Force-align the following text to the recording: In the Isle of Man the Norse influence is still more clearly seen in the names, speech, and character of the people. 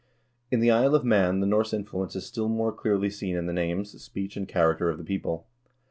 In 0.49 0.61
the 0.61 0.71
Isle 0.71 0.95
of 0.95 1.05
Man 1.05 1.41
the 1.41 1.45
Norse 1.45 1.73
influence 1.73 2.15
is 2.15 2.25
still 2.25 2.49
more 2.49 2.71
clearly 2.71 3.11
seen 3.11 3.35
in 3.35 3.45
the 3.45 3.53
names, 3.53 4.01
speech, 4.03 4.35
and 4.35 4.47
character 4.47 4.89
of 4.89 4.97
the 4.97 5.03
people. 5.03 5.45